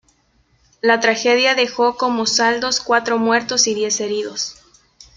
[0.81, 4.57] La tragedia dejó como saldos cuatro muertos y diez heridos.